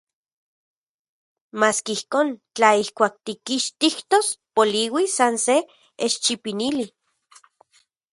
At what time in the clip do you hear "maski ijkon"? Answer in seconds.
1.59-2.27